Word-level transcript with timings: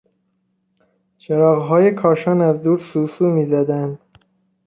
چراغهای 1.17 1.91
کاشان 1.91 2.41
از 2.41 2.63
دور 2.63 2.81
سوسو 2.93 3.25
میزدند. 3.25 3.99